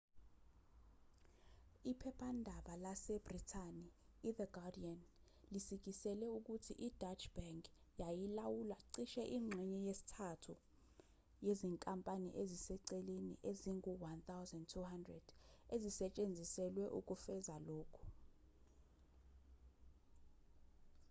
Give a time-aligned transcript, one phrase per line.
[1.91, 3.87] iphephandaba lasebhrithani
[4.29, 4.99] ithe guardian
[5.53, 7.63] lisikisele ukuthi ideutsche bank
[7.99, 10.53] yayilawula cishe ingxenye yesithathu
[11.45, 15.25] yezinkampani eziseceleni ezingu-1200
[15.73, 18.03] ezisetshenziselwe ukufeza lokhu